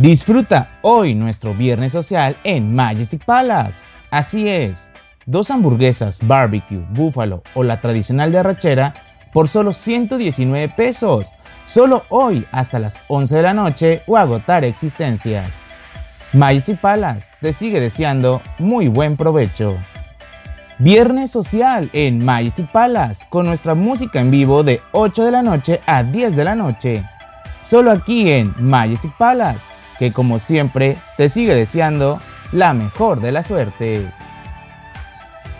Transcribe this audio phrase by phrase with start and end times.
[0.00, 3.84] Disfruta hoy nuestro viernes social en Majestic Palace.
[4.10, 4.90] Así es,
[5.26, 8.94] dos hamburguesas, barbecue, búfalo o la tradicional de arrachera
[9.34, 11.34] por solo 119 pesos.
[11.66, 15.50] Solo hoy hasta las 11 de la noche o agotar existencias.
[16.32, 19.76] Majestic Palace te sigue deseando muy buen provecho.
[20.78, 25.82] Viernes social en Majestic Palace con nuestra música en vivo de 8 de la noche
[25.84, 27.04] a 10 de la noche.
[27.60, 29.60] Solo aquí en Majestic Palace
[30.00, 32.20] que como siempre te sigue deseando
[32.52, 34.06] la mejor de las suertes.